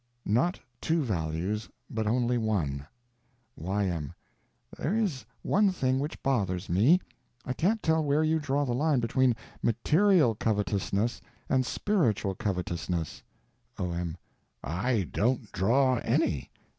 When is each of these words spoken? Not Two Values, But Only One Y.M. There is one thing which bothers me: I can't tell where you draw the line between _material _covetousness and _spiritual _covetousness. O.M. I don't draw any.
Not 0.25 0.59
Two 0.81 1.03
Values, 1.03 1.69
But 1.87 2.07
Only 2.07 2.35
One 2.39 2.87
Y.M. 3.55 4.15
There 4.79 4.95
is 4.97 5.25
one 5.43 5.69
thing 5.69 5.99
which 5.99 6.23
bothers 6.23 6.69
me: 6.69 6.99
I 7.45 7.53
can't 7.53 7.83
tell 7.83 8.03
where 8.03 8.23
you 8.23 8.39
draw 8.39 8.65
the 8.65 8.73
line 8.73 8.99
between 8.99 9.35
_material 9.63 10.35
_covetousness 10.35 11.21
and 11.49 11.65
_spiritual 11.65 12.35
_covetousness. 12.35 13.21
O.M. 13.77 14.17
I 14.63 15.03
don't 15.11 15.51
draw 15.51 15.97
any. 15.97 16.49